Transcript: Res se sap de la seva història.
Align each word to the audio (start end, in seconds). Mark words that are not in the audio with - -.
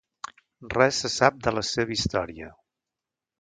Res 0.73 1.01
se 1.03 1.11
sap 1.15 1.37
de 1.49 1.53
la 1.59 1.63
seva 1.73 1.95
història. 1.97 2.51